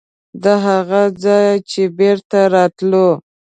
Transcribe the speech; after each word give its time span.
د 0.43 0.45
هغه 0.65 1.01
ځایه 1.23 1.55
چې 1.69 1.81
بېرته 1.99 2.39
راتلو. 2.55 3.09